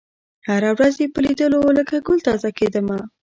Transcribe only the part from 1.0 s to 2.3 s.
یې په لېدلو لکه ګل